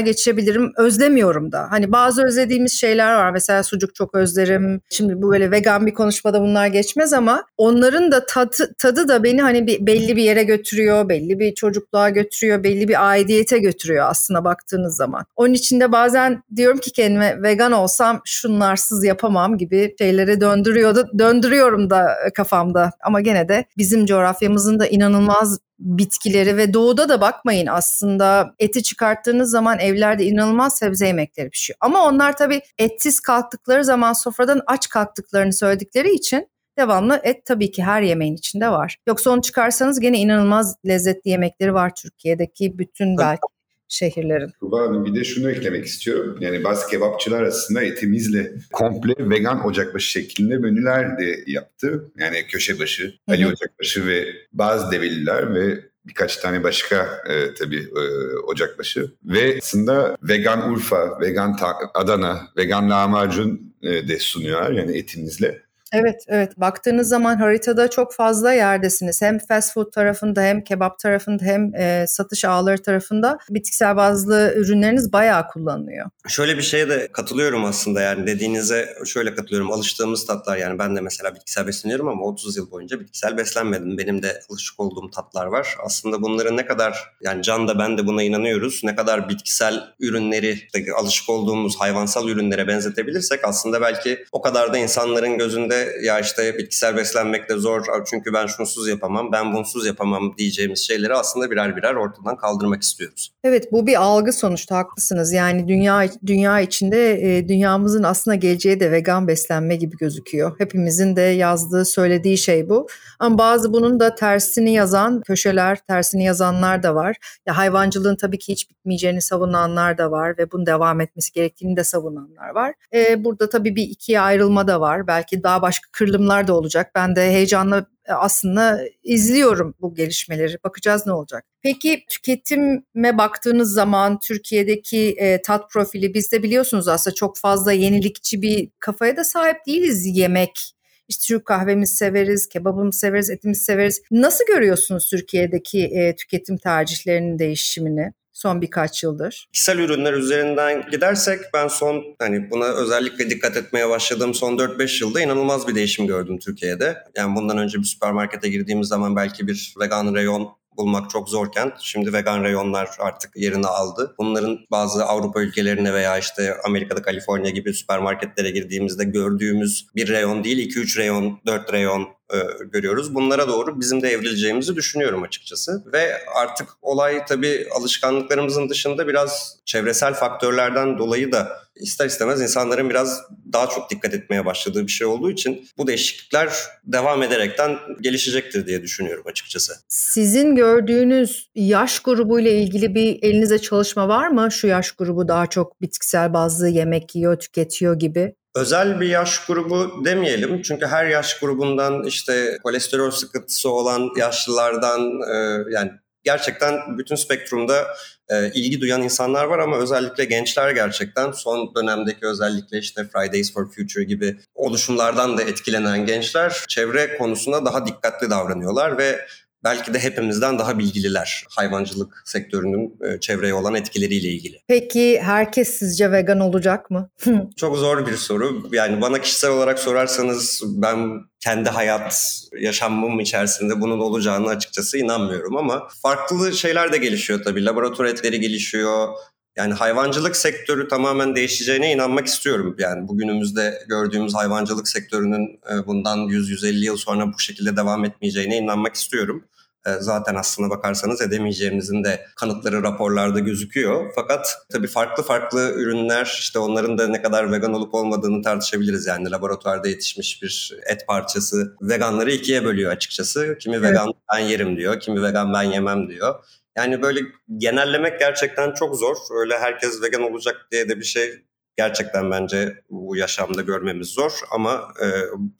geçirebilirim. 0.00 0.72
Özlemiyorum 0.76 1.52
da. 1.52 1.66
Hani 1.70 1.92
bazı 1.92 2.24
özlediğimiz 2.24 2.72
şeyler 2.72 3.14
var. 3.14 3.30
Mesela 3.30 3.62
sucuk 3.62 3.94
çok 3.94 4.14
özlerim. 4.14 4.80
Şimdi 4.90 5.22
bu 5.22 5.30
böyle 5.32 5.50
vegan 5.50 5.86
bir 5.86 5.94
konuşmada 5.94 6.40
bunlar 6.40 6.66
geçmez 6.66 7.12
ama 7.12 7.44
onların 7.56 8.12
da 8.12 8.26
tadı, 8.26 8.74
tadı 8.78 9.08
da 9.08 9.24
beni 9.24 9.42
hani 9.42 9.66
bir, 9.66 9.86
belli 9.86 10.16
bir 10.16 10.22
yere 10.22 10.42
götürüyor. 10.42 11.08
Belli 11.08 11.38
bir 11.38 11.54
çocukluğa 11.54 12.10
götürüyor. 12.10 12.64
Belli 12.64 12.88
bir 12.88 13.08
aidiyete 13.08 13.58
götürüyor 13.58 14.06
aslında 14.08 14.44
baktığınız 14.44 14.96
zaman. 14.96 15.24
Onun 15.36 15.54
için 15.54 15.80
de 15.80 15.92
bazen 15.92 16.42
diyorum 16.56 16.78
ki 16.78 16.92
kendime 16.92 17.42
vegan 17.42 17.72
olsam 17.72 18.20
şunlarsız 18.24 19.04
yapamam 19.04 19.58
gibi 19.58 19.94
şeylere 19.98 20.40
döndürüyordu. 20.40 21.08
Döndürüyorum 21.18 21.90
da 21.90 22.08
kafamda. 22.34 22.90
Ama 23.04 23.20
gene 23.20 23.48
de 23.48 23.64
bizim 23.76 24.06
coğrafyamızın 24.06 24.78
da 24.78 24.86
inanılmaz 24.86 25.58
bitkileri 25.78 26.56
ve 26.56 26.74
doğuda 26.74 27.08
da 27.08 27.20
bakmayın 27.20 27.66
aslında 27.66 28.54
eti 28.58 28.82
çıkarttığınız 28.82 29.50
zaman 29.50 29.78
evlerde 29.78 30.24
inanılmaz 30.24 30.78
sebze 30.78 31.06
yemekleri 31.06 31.50
pişiyor. 31.50 31.76
Ama 31.80 32.04
onlar 32.04 32.36
tabii 32.36 32.60
etsiz 32.78 33.20
kalktıkları 33.20 33.84
zaman 33.84 34.12
sofradan 34.12 34.60
aç 34.66 34.88
kalktıklarını 34.88 35.52
söyledikleri 35.52 36.14
için 36.14 36.48
devamlı 36.78 37.20
et 37.22 37.46
tabii 37.46 37.70
ki 37.70 37.84
her 37.84 38.02
yemeğin 38.02 38.34
içinde 38.34 38.70
var. 38.70 38.96
Yoksa 39.06 39.30
onu 39.30 39.42
çıkarsanız 39.42 40.00
gene 40.00 40.18
inanılmaz 40.18 40.76
lezzetli 40.86 41.28
yemekleri 41.30 41.74
var 41.74 41.94
Türkiye'deki 41.94 42.78
bütün 42.78 43.18
belki 43.18 43.40
şehirlerin. 43.88 44.50
Tuba 44.60 44.82
Hanım 44.82 45.04
bir 45.04 45.14
de 45.14 45.24
şunu 45.24 45.50
eklemek 45.50 45.84
istiyorum. 45.84 46.38
Yani 46.40 46.64
bazı 46.64 46.88
kebapçılar 46.90 47.42
aslında 47.42 47.82
etimizle 47.82 48.52
komple 48.72 49.14
vegan 49.18 49.66
ocakbaşı 49.66 50.10
şeklinde 50.10 50.58
menüler 50.58 51.18
de 51.18 51.44
yaptı. 51.46 52.12
Yani 52.18 52.46
köşebaşı, 52.48 53.14
Ali 53.28 53.46
Ocakbaşı 53.46 54.06
ve 54.06 54.26
bazı 54.52 54.90
develiler 54.90 55.54
ve 55.54 55.80
birkaç 56.06 56.36
tane 56.36 56.62
başka 56.62 57.22
e, 57.28 57.54
tabii 57.54 57.88
e, 57.96 58.02
ocakbaşı. 58.46 59.12
Ve 59.24 59.58
aslında 59.62 60.16
vegan 60.22 60.72
Urfa, 60.72 61.20
vegan 61.20 61.56
Adana, 61.94 62.48
vegan 62.56 62.90
lahmacun 62.90 63.74
e, 63.82 64.08
de 64.08 64.18
sunuyorlar 64.18 64.72
yani 64.72 64.98
etimizle. 64.98 65.65
Evet, 65.96 66.24
evet. 66.28 66.52
Baktığınız 66.56 67.08
zaman 67.08 67.36
haritada 67.36 67.90
çok 67.90 68.14
fazla 68.14 68.52
yerdesiniz. 68.52 69.22
Hem 69.22 69.38
fast 69.38 69.74
food 69.74 69.92
tarafında 69.92 70.42
hem 70.42 70.64
kebap 70.64 70.98
tarafında 70.98 71.44
hem 71.44 71.74
e, 71.74 72.06
satış 72.06 72.44
ağları 72.44 72.82
tarafında 72.82 73.38
bitkisel 73.50 73.96
bazlı 73.96 74.52
ürünleriniz 74.56 75.12
bayağı 75.12 75.48
kullanılıyor. 75.48 76.06
Şöyle 76.28 76.56
bir 76.56 76.62
şeye 76.62 76.88
de 76.88 77.08
katılıyorum 77.12 77.64
aslında 77.64 78.00
yani 78.00 78.26
dediğinize 78.26 78.88
şöyle 79.06 79.34
katılıyorum. 79.34 79.72
Alıştığımız 79.72 80.26
tatlar 80.26 80.56
yani 80.56 80.78
ben 80.78 80.96
de 80.96 81.00
mesela 81.00 81.34
bitkisel 81.34 81.66
besleniyorum 81.66 82.08
ama 82.08 82.24
30 82.24 82.56
yıl 82.56 82.70
boyunca 82.70 83.00
bitkisel 83.00 83.36
beslenmedim. 83.36 83.98
Benim 83.98 84.22
de 84.22 84.40
alışık 84.50 84.80
olduğum 84.80 85.10
tatlar 85.10 85.46
var. 85.46 85.76
Aslında 85.84 86.22
bunların 86.22 86.56
ne 86.56 86.66
kadar 86.66 87.12
yani 87.20 87.42
Can 87.42 87.68
da 87.68 87.78
ben 87.78 87.98
de 87.98 88.06
buna 88.06 88.22
inanıyoruz. 88.22 88.80
Ne 88.84 88.96
kadar 88.96 89.28
bitkisel 89.28 89.84
ürünleri 90.00 90.58
alışık 90.96 91.30
olduğumuz 91.30 91.76
hayvansal 91.80 92.28
ürünlere 92.28 92.68
benzetebilirsek 92.68 93.40
aslında 93.44 93.80
belki 93.80 94.24
o 94.32 94.40
kadar 94.40 94.72
da 94.72 94.78
insanların 94.78 95.38
gözünde 95.38 95.85
ya 96.02 96.20
işte 96.20 96.58
bitkisel 96.58 96.96
beslenmek 96.96 97.48
de 97.48 97.54
zor 97.54 97.84
çünkü 98.10 98.32
ben 98.32 98.46
şunsuz 98.46 98.88
yapamam, 98.88 99.32
ben 99.32 99.54
bunsuz 99.54 99.86
yapamam 99.86 100.34
diyeceğimiz 100.38 100.86
şeyleri 100.86 101.14
aslında 101.14 101.50
birer 101.50 101.76
birer 101.76 101.94
ortadan 101.94 102.36
kaldırmak 102.36 102.82
istiyoruz. 102.82 103.32
Evet 103.44 103.72
bu 103.72 103.86
bir 103.86 104.02
algı 104.02 104.32
sonuçta 104.32 104.76
haklısınız. 104.76 105.32
Yani 105.32 105.68
dünya 105.68 106.08
dünya 106.26 106.60
içinde 106.60 107.12
e, 107.12 107.48
dünyamızın 107.48 108.02
aslında 108.02 108.34
geleceği 108.34 108.80
de 108.80 108.92
vegan 108.92 109.28
beslenme 109.28 109.76
gibi 109.76 109.96
gözüküyor. 109.96 110.52
Hepimizin 110.58 111.16
de 111.16 111.20
yazdığı, 111.20 111.84
söylediği 111.84 112.38
şey 112.38 112.68
bu. 112.68 112.86
Ama 113.18 113.38
bazı 113.38 113.72
bunun 113.72 114.00
da 114.00 114.14
tersini 114.14 114.72
yazan 114.72 115.20
köşeler, 115.20 115.78
tersini 115.88 116.24
yazanlar 116.24 116.82
da 116.82 116.94
var. 116.94 117.16
Ya 117.46 117.56
hayvancılığın 117.56 118.16
tabii 118.16 118.38
ki 118.38 118.52
hiç 118.52 118.70
bitmeyeceğini 118.70 119.22
savunanlar 119.22 119.98
da 119.98 120.10
var 120.10 120.38
ve 120.38 120.52
bunun 120.52 120.66
devam 120.66 121.00
etmesi 121.00 121.32
gerektiğini 121.32 121.76
de 121.76 121.84
savunanlar 121.84 122.48
var. 122.48 122.74
E, 122.94 123.24
burada 123.24 123.48
tabii 123.48 123.76
bir 123.76 123.82
ikiye 123.82 124.20
ayrılma 124.20 124.68
da 124.68 124.80
var. 124.80 125.06
Belki 125.06 125.42
daha 125.42 125.62
başka 125.66 125.88
kırılımlar 125.92 126.46
da 126.46 126.54
olacak. 126.56 126.90
Ben 126.94 127.16
de 127.16 127.20
heyecanla 127.20 127.86
e, 128.04 128.12
aslında 128.12 128.80
izliyorum 129.02 129.74
bu 129.80 129.94
gelişmeleri. 129.94 130.56
Bakacağız 130.64 131.06
ne 131.06 131.12
olacak. 131.12 131.44
Peki 131.62 132.04
tüketime 132.08 133.18
baktığınız 133.18 133.72
zaman 133.72 134.18
Türkiye'deki 134.18 135.14
e, 135.18 135.42
tat 135.42 135.70
profili 135.70 136.14
bizde 136.14 136.42
biliyorsunuz 136.42 136.88
aslında 136.88 137.14
çok 137.14 137.38
fazla 137.38 137.72
yenilikçi 137.72 138.42
bir 138.42 138.68
kafaya 138.78 139.16
da 139.16 139.24
sahip 139.24 139.56
değiliz 139.66 140.06
yemek 140.06 140.72
işte 141.08 141.26
Türk 141.26 141.46
kahvemizi 141.46 141.94
severiz, 141.94 142.48
kebabımızı 142.48 142.98
severiz, 142.98 143.30
etimizi 143.30 143.64
severiz. 143.64 144.02
Nasıl 144.10 144.46
görüyorsunuz 144.46 145.10
Türkiye'deki 145.10 145.84
e, 145.84 146.16
tüketim 146.16 146.56
tercihlerinin 146.56 147.38
değişimini? 147.38 148.12
Son 148.36 148.62
birkaç 148.62 149.02
yıldır? 149.02 149.48
Kişisel 149.52 149.78
ürünler 149.78 150.12
üzerinden 150.12 150.90
gidersek 150.90 151.40
ben 151.54 151.68
son 151.68 152.04
hani 152.18 152.50
buna 152.50 152.64
özellikle 152.64 153.30
dikkat 153.30 153.56
etmeye 153.56 153.88
başladığım 153.88 154.34
son 154.34 154.56
4-5 154.56 155.04
yılda 155.04 155.20
inanılmaz 155.20 155.68
bir 155.68 155.74
değişim 155.74 156.06
gördüm 156.06 156.38
Türkiye'de. 156.38 156.96
Yani 157.16 157.36
bundan 157.36 157.58
önce 157.58 157.78
bir 157.78 157.84
süpermarkete 157.84 158.48
girdiğimiz 158.48 158.88
zaman 158.88 159.16
belki 159.16 159.46
bir 159.46 159.74
vegan 159.80 160.14
reyon 160.14 160.48
bulmak 160.76 161.10
çok 161.10 161.28
zorken 161.28 161.72
şimdi 161.80 162.12
vegan 162.12 162.44
reyonlar 162.44 162.88
artık 162.98 163.36
yerini 163.36 163.66
aldı. 163.66 164.14
Bunların 164.18 164.58
bazı 164.70 165.04
Avrupa 165.04 165.42
ülkelerine 165.42 165.94
veya 165.94 166.18
işte 166.18 166.56
Amerika'da 166.64 167.02
Kaliforniya 167.02 167.50
gibi 167.50 167.74
süpermarketlere 167.74 168.50
girdiğimizde 168.50 169.04
gördüğümüz 169.04 169.86
bir 169.94 170.08
reyon 170.08 170.44
değil 170.44 170.70
2-3 170.70 170.98
reyon, 170.98 171.40
4 171.46 171.72
reyon 171.72 172.08
e, 172.34 172.64
görüyoruz. 172.64 173.14
Bunlara 173.14 173.48
doğru 173.48 173.80
bizim 173.80 174.02
de 174.02 174.08
evrileceğimizi 174.08 174.76
düşünüyorum 174.76 175.22
açıkçası. 175.22 175.82
Ve 175.92 176.26
artık 176.34 176.68
olay 176.82 177.24
tabii 177.28 177.66
alışkanlıklarımızın 177.74 178.68
dışında 178.68 179.08
biraz 179.08 179.56
çevresel 179.64 180.14
faktörlerden 180.14 180.98
dolayı 180.98 181.32
da 181.32 181.66
ister 181.76 182.06
istemez 182.06 182.40
insanların 182.40 182.90
biraz 182.90 183.22
daha 183.52 183.68
çok 183.68 183.90
dikkat 183.90 184.14
etmeye 184.14 184.46
başladığı 184.46 184.86
bir 184.86 184.92
şey 184.92 185.06
olduğu 185.06 185.30
için 185.30 185.68
bu 185.78 185.86
değişiklikler 185.86 186.52
devam 186.84 187.22
ederekten 187.22 187.78
gelişecektir 188.00 188.66
diye 188.66 188.82
düşünüyorum 188.82 189.24
açıkçası. 189.26 189.72
Sizin 189.88 190.54
gördüğünüz 190.54 191.50
yaş 191.54 192.00
grubu 192.00 192.40
ile 192.40 192.52
ilgili 192.52 192.94
bir 192.94 193.18
elinize 193.22 193.58
çalışma 193.58 194.08
var 194.08 194.28
mı? 194.28 194.52
Şu 194.52 194.66
yaş 194.66 194.92
grubu 194.92 195.28
daha 195.28 195.46
çok 195.46 195.80
bitkisel 195.80 196.32
bazlı 196.32 196.68
yemek 196.68 197.14
yiyor, 197.14 197.38
tüketiyor 197.38 197.98
gibi 197.98 198.34
özel 198.56 199.00
bir 199.00 199.08
yaş 199.08 199.46
grubu 199.46 200.04
demeyelim. 200.04 200.62
Çünkü 200.62 200.86
her 200.86 201.06
yaş 201.06 201.38
grubundan 201.38 202.04
işte 202.04 202.58
kolesterol 202.62 203.10
sıkıntısı 203.10 203.70
olan 203.70 204.10
yaşlılardan 204.16 205.00
e, 205.34 205.64
yani 205.72 205.90
gerçekten 206.24 206.98
bütün 206.98 207.16
spektrumda 207.16 207.86
e, 208.28 208.52
ilgi 208.52 208.80
duyan 208.80 209.02
insanlar 209.02 209.44
var 209.44 209.58
ama 209.58 209.78
özellikle 209.78 210.24
gençler 210.24 210.70
gerçekten 210.70 211.32
son 211.32 211.74
dönemdeki 211.74 212.26
özellikle 212.26 212.78
işte 212.78 213.04
Fridays 213.04 213.52
for 213.52 213.70
Future 213.70 214.04
gibi 214.04 214.36
oluşumlardan 214.54 215.38
da 215.38 215.42
etkilenen 215.42 216.06
gençler 216.06 216.64
çevre 216.68 217.18
konusunda 217.18 217.64
daha 217.64 217.86
dikkatli 217.86 218.30
davranıyorlar 218.30 218.98
ve 218.98 219.26
belki 219.64 219.94
de 219.94 219.98
hepimizden 219.98 220.58
daha 220.58 220.78
bilgililer 220.78 221.44
hayvancılık 221.50 222.22
sektörünün 222.24 222.98
e, 223.04 223.20
çevreye 223.20 223.54
olan 223.54 223.74
etkileriyle 223.74 224.28
ilgili. 224.28 224.60
Peki 224.68 225.20
herkes 225.22 225.78
sizce 225.78 226.12
vegan 226.12 226.40
olacak 226.40 226.90
mı? 226.90 227.10
Çok 227.56 227.76
zor 227.76 228.06
bir 228.06 228.16
soru. 228.16 228.68
Yani 228.72 229.00
bana 229.00 229.20
kişisel 229.20 229.50
olarak 229.50 229.78
sorarsanız 229.78 230.62
ben 230.64 231.20
kendi 231.40 231.68
hayat 231.68 232.40
yaşamım 232.60 233.20
içerisinde 233.20 233.80
bunun 233.80 234.00
olacağını 234.00 234.48
açıkçası 234.48 234.98
inanmıyorum 234.98 235.56
ama 235.56 235.88
farklı 236.02 236.52
şeyler 236.52 236.92
de 236.92 236.96
gelişiyor 236.96 237.44
tabii. 237.44 237.64
Laboratuvar 237.64 238.08
etleri 238.08 238.40
gelişiyor. 238.40 239.08
Yani 239.56 239.74
hayvancılık 239.74 240.36
sektörü 240.36 240.88
tamamen 240.88 241.36
değişeceğine 241.36 241.92
inanmak 241.92 242.26
istiyorum. 242.26 242.76
Yani 242.78 243.08
bugünümüzde 243.08 243.84
gördüğümüz 243.88 244.34
hayvancılık 244.34 244.88
sektörünün 244.88 245.60
e, 245.70 245.86
bundan 245.86 246.18
100-150 246.18 246.84
yıl 246.84 246.96
sonra 246.96 247.32
bu 247.32 247.38
şekilde 247.38 247.76
devam 247.76 248.04
etmeyeceğine 248.04 248.58
inanmak 248.58 248.94
istiyorum. 248.94 249.44
e, 249.86 249.90
zaten 250.00 250.34
aslına 250.34 250.70
bakarsanız 250.70 251.20
edemeyeceğimizin 251.20 252.04
de 252.04 252.26
kanıtları 252.36 252.82
raporlarda 252.82 253.38
gözüküyor. 253.38 254.12
Fakat 254.14 254.58
tabii 254.72 254.86
farklı 254.86 255.22
farklı 255.22 255.72
ürünler 255.76 256.36
işte 256.40 256.58
onların 256.58 256.98
da 256.98 257.08
ne 257.08 257.22
kadar 257.22 257.52
vegan 257.52 257.74
olup 257.74 257.94
olmadığını 257.94 258.42
tartışabiliriz. 258.42 259.06
Yani 259.06 259.30
laboratuvarda 259.30 259.88
yetişmiş 259.88 260.42
bir 260.42 260.76
et 260.86 261.06
parçası 261.06 261.76
veganları 261.82 262.32
ikiye 262.32 262.64
bölüyor 262.64 262.92
açıkçası. 262.92 263.56
Kimi 263.60 263.76
evet. 263.76 263.90
vegan 263.90 264.14
ben 264.34 264.38
yerim 264.38 264.76
diyor, 264.76 265.00
kimi 265.00 265.22
vegan 265.22 265.52
ben 265.54 265.62
yemem 265.62 266.08
diyor. 266.08 266.34
Yani 266.76 267.02
böyle 267.02 267.20
genellemek 267.58 268.18
gerçekten 268.20 268.72
çok 268.72 268.96
zor. 268.96 269.16
Öyle 269.40 269.58
herkes 269.58 270.02
vegan 270.02 270.22
olacak 270.22 270.56
diye 270.72 270.88
de 270.88 270.96
bir 270.96 271.04
şey 271.04 271.46
gerçekten 271.76 272.30
bence 272.30 272.74
bu 272.90 273.16
yaşamda 273.16 273.62
görmemiz 273.62 274.08
zor 274.08 274.32
ama 274.50 274.88
e, 275.02 275.06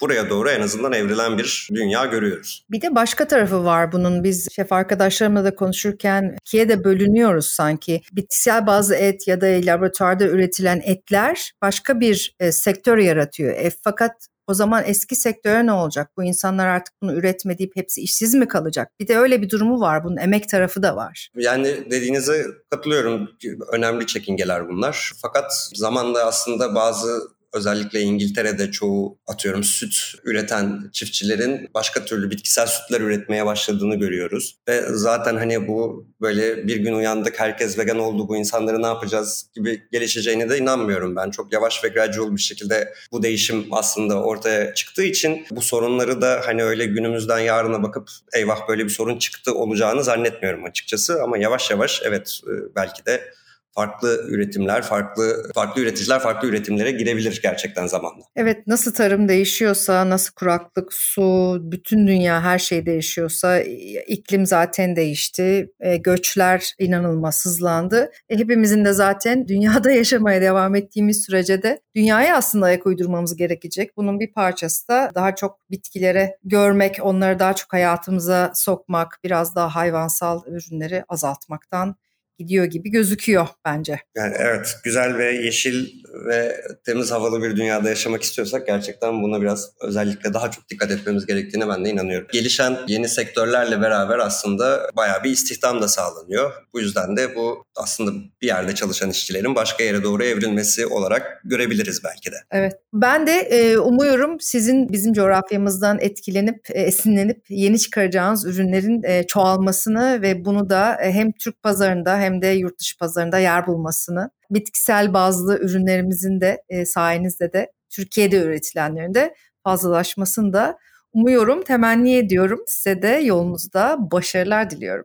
buraya 0.00 0.30
doğru 0.30 0.50
en 0.50 0.60
azından 0.60 0.92
evrilen 0.92 1.38
bir 1.38 1.68
dünya 1.74 2.04
görüyoruz. 2.04 2.64
Bir 2.70 2.80
de 2.80 2.94
başka 2.94 3.28
tarafı 3.28 3.64
var 3.64 3.92
bunun. 3.92 4.24
Biz 4.24 4.48
şef 4.52 4.72
arkadaşlarımla 4.72 5.44
da 5.44 5.54
konuşurken 5.54 6.36
ikiye 6.46 6.68
de 6.68 6.84
bölünüyoruz 6.84 7.46
sanki. 7.46 8.02
Bitkisel 8.12 8.66
bazı 8.66 8.94
et 8.94 9.28
ya 9.28 9.40
da 9.40 9.46
laboratuvarda 9.46 10.24
üretilen 10.24 10.82
etler 10.84 11.52
başka 11.62 12.00
bir 12.00 12.36
e, 12.40 12.52
sektör 12.52 12.98
yaratıyor. 12.98 13.56
E, 13.56 13.70
fakat 13.84 14.26
o 14.46 14.54
zaman 14.54 14.84
eski 14.86 15.16
sektöre 15.16 15.66
ne 15.66 15.72
olacak? 15.72 16.10
Bu 16.16 16.24
insanlar 16.24 16.66
artık 16.66 16.94
bunu 17.02 17.12
üretme 17.12 17.58
deyip 17.58 17.76
hepsi 17.76 18.00
işsiz 18.00 18.34
mi 18.34 18.48
kalacak? 18.48 18.92
Bir 19.00 19.08
de 19.08 19.18
öyle 19.18 19.42
bir 19.42 19.50
durumu 19.50 19.80
var. 19.80 20.04
Bunun 20.04 20.16
emek 20.16 20.48
tarafı 20.48 20.82
da 20.82 20.96
var. 20.96 21.30
Yani 21.34 21.90
dediğinize 21.90 22.46
katılıyorum. 22.70 23.30
Önemli 23.72 24.06
çekingeler 24.06 24.68
bunlar. 24.68 25.12
Fakat 25.22 25.70
zamanla 25.74 26.24
aslında 26.24 26.74
bazı 26.74 27.35
özellikle 27.52 28.00
İngiltere'de 28.00 28.70
çoğu 28.70 29.18
atıyorum 29.26 29.64
süt 29.64 29.94
üreten 30.24 30.90
çiftçilerin 30.92 31.68
başka 31.74 32.04
türlü 32.04 32.30
bitkisel 32.30 32.66
sütler 32.66 33.00
üretmeye 33.00 33.46
başladığını 33.46 33.94
görüyoruz. 33.94 34.56
Ve 34.68 34.82
zaten 34.88 35.36
hani 35.36 35.68
bu 35.68 36.06
böyle 36.20 36.66
bir 36.66 36.76
gün 36.76 36.92
uyandık 36.92 37.40
herkes 37.40 37.78
vegan 37.78 37.98
oldu 37.98 38.28
bu 38.28 38.36
insanları 38.36 38.82
ne 38.82 38.86
yapacağız 38.86 39.46
gibi 39.54 39.82
gelişeceğine 39.92 40.50
de 40.50 40.58
inanmıyorum 40.58 41.16
ben. 41.16 41.30
Çok 41.30 41.52
yavaş 41.52 41.84
ve 41.84 41.88
gradual 41.88 42.36
bir 42.36 42.40
şekilde 42.40 42.92
bu 43.12 43.22
değişim 43.22 43.66
aslında 43.70 44.22
ortaya 44.22 44.74
çıktığı 44.74 45.04
için 45.04 45.46
bu 45.50 45.62
sorunları 45.62 46.20
da 46.22 46.40
hani 46.44 46.64
öyle 46.64 46.86
günümüzden 46.86 47.38
yarına 47.38 47.82
bakıp 47.82 48.08
eyvah 48.34 48.68
böyle 48.68 48.84
bir 48.84 48.90
sorun 48.90 49.18
çıktı 49.18 49.54
olacağını 49.54 50.04
zannetmiyorum 50.04 50.64
açıkçası. 50.64 51.22
Ama 51.22 51.38
yavaş 51.38 51.70
yavaş 51.70 52.02
evet 52.04 52.40
e, 52.46 52.74
belki 52.76 53.06
de 53.06 53.34
farklı 53.76 54.24
üretimler, 54.28 54.82
farklı 54.82 55.50
farklı 55.54 55.82
üreticiler 55.82 56.20
farklı 56.20 56.48
üretimlere 56.48 56.90
girebilir 56.90 57.40
gerçekten 57.42 57.86
zamanla. 57.86 58.24
Evet, 58.36 58.66
nasıl 58.66 58.94
tarım 58.94 59.28
değişiyorsa, 59.28 60.10
nasıl 60.10 60.34
kuraklık, 60.34 60.92
su, 60.92 61.58
bütün 61.62 62.06
dünya 62.06 62.42
her 62.42 62.58
şey 62.58 62.86
değişiyorsa, 62.86 63.60
iklim 64.06 64.46
zaten 64.46 64.96
değişti, 64.96 65.70
e, 65.80 65.96
göçler 65.96 66.74
inanılmaz 66.78 67.44
hızlandı. 67.44 68.10
E, 68.28 68.38
hepimizin 68.38 68.84
de 68.84 68.92
zaten 68.92 69.48
dünyada 69.48 69.90
yaşamaya 69.90 70.40
devam 70.40 70.74
ettiğimiz 70.74 71.22
sürece 71.22 71.62
de 71.62 71.80
dünyaya 71.96 72.36
aslında 72.36 72.66
ayak 72.66 72.86
uydurmamız 72.86 73.36
gerekecek. 73.36 73.96
Bunun 73.96 74.20
bir 74.20 74.32
parçası 74.32 74.88
da 74.88 75.10
daha 75.14 75.34
çok 75.34 75.70
bitkilere 75.70 76.36
görmek, 76.44 76.98
onları 77.02 77.38
daha 77.38 77.54
çok 77.54 77.72
hayatımıza 77.72 78.52
sokmak, 78.54 79.18
biraz 79.24 79.54
daha 79.54 79.74
hayvansal 79.74 80.42
ürünleri 80.46 81.04
azaltmaktan 81.08 81.96
gidiyor 82.38 82.64
gibi 82.64 82.90
gözüküyor 82.90 83.46
bence. 83.64 84.00
Yani 84.16 84.34
evet 84.38 84.76
güzel 84.84 85.18
ve 85.18 85.32
yeşil 85.32 85.86
ve 86.26 86.56
temiz 86.84 87.10
havalı 87.10 87.42
bir 87.42 87.56
dünyada 87.56 87.88
yaşamak 87.88 88.22
istiyorsak 88.22 88.66
gerçekten 88.66 89.22
buna 89.22 89.42
biraz 89.42 89.70
özellikle 89.80 90.34
daha 90.34 90.50
çok 90.50 90.68
dikkat 90.68 90.90
etmemiz 90.90 91.26
gerektiğine 91.26 91.68
ben 91.68 91.84
de 91.84 91.90
inanıyorum. 91.90 92.28
Gelişen 92.32 92.76
yeni 92.88 93.08
sektörlerle 93.08 93.80
beraber 93.80 94.18
aslında 94.18 94.90
bayağı 94.96 95.24
bir 95.24 95.30
istihdam 95.30 95.82
da 95.82 95.88
sağlanıyor. 95.88 96.52
Bu 96.72 96.80
yüzden 96.80 97.16
de 97.16 97.34
bu 97.34 97.64
aslında 97.76 98.10
bir 98.42 98.46
yerde 98.46 98.74
çalışan 98.74 99.10
işçilerin 99.10 99.54
başka 99.54 99.84
yere 99.84 100.02
doğru 100.02 100.24
evrilmesi 100.24 100.86
olarak 100.86 101.40
görebiliriz 101.44 102.04
belki 102.04 102.32
de. 102.32 102.36
Evet. 102.50 102.72
Ben 102.92 103.26
de 103.26 103.32
e, 103.32 103.78
umuyorum 103.78 104.40
sizin 104.40 104.92
bizim 104.92 105.12
coğrafyamızdan 105.12 105.98
etkilenip, 106.00 106.70
e, 106.70 106.80
esinlenip 106.80 107.44
yeni 107.48 107.78
çıkaracağınız 107.78 108.44
ürünlerin 108.44 109.02
e, 109.02 109.26
çoğalmasını 109.26 110.22
ve 110.22 110.44
bunu 110.44 110.70
da 110.70 110.98
e, 111.02 111.12
hem 111.12 111.32
Türk 111.32 111.62
pazarında 111.62 112.18
hem 112.26 112.42
de 112.42 112.46
yurt 112.46 112.78
dışı 112.78 112.98
pazarında 112.98 113.38
yer 113.38 113.66
bulmasını, 113.66 114.30
bitkisel 114.50 115.14
bazlı 115.14 115.58
ürünlerimizin 115.58 116.40
de 116.40 116.62
e, 116.68 116.86
sayenizde 116.86 117.52
de 117.52 117.72
Türkiye'de 117.90 118.36
üretilenlerin 118.36 119.14
de 119.14 119.34
fazlalaşmasını 119.64 120.52
da 120.52 120.78
umuyorum, 121.12 121.62
temenni 121.62 122.16
ediyorum. 122.16 122.64
Size 122.66 123.02
de 123.02 123.08
yolunuzda 123.08 123.96
başarılar 123.98 124.70
diliyorum. 124.70 125.04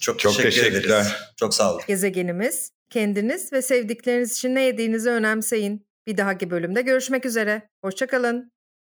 Çok, 0.00 0.18
Çok 0.18 0.32
teşekkür 0.36 0.50
teşekkürler. 0.50 1.00
Ederiz. 1.00 1.12
Çok 1.36 1.54
sağ 1.54 1.72
olun. 1.72 1.82
Gezegenimiz, 1.86 2.72
kendiniz 2.90 3.52
ve 3.52 3.62
sevdikleriniz 3.62 4.32
için 4.32 4.54
ne 4.54 4.62
yediğinizi 4.62 5.10
önemseyin. 5.10 5.86
Bir 6.06 6.16
dahaki 6.16 6.50
bölümde 6.50 6.82
görüşmek 6.82 7.26
üzere. 7.26 7.68
Hoşçakalın. 7.80 8.52